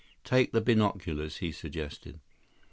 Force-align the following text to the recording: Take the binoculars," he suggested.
Take 0.23 0.51
the 0.51 0.61
binoculars," 0.61 1.37
he 1.37 1.51
suggested. 1.51 2.21